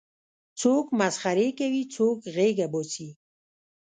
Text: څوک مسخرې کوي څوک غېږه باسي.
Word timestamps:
څوک 0.61 0.85
مسخرې 0.99 1.49
کوي 1.59 1.83
څوک 1.95 2.17
غېږه 2.35 2.67
باسي. 2.73 3.09